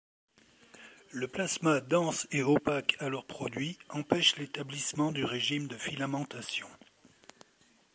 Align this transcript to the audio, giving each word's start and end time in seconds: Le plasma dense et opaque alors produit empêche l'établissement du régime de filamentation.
Le 1.11 1.27
plasma 1.27 1.79
dense 1.79 2.25
et 2.31 2.41
opaque 2.41 2.95
alors 2.97 3.23
produit 3.27 3.77
empêche 3.89 4.35
l'établissement 4.37 5.11
du 5.11 5.23
régime 5.23 5.67
de 5.67 5.75
filamentation. 5.77 6.65